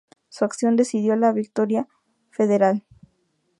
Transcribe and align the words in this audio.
Su 0.29 0.45
acción 0.45 0.77
decidió 0.77 1.15
la 1.15 1.31
victoria 1.31 1.87
federal. 2.31 2.83